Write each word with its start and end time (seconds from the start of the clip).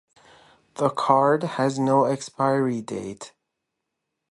The 0.77 0.89
card 0.89 1.43
has 1.43 1.77
no 1.77 2.05
expiry 2.05 2.81
date. 2.81 3.33